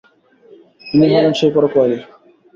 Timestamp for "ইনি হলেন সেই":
0.85-1.51